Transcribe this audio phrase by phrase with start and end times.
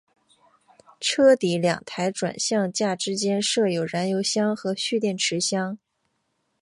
[0.99, 5.77] 车底两台转向架之间设有燃油箱和蓄电池箱。